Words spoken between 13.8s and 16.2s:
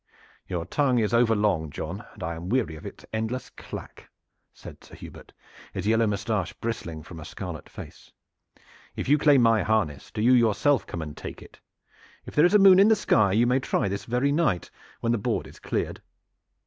this very night when the board is cleared."